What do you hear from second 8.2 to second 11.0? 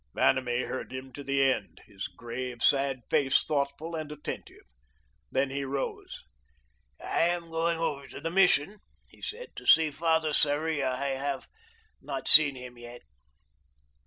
Mission," he said, "to see Father Sarria.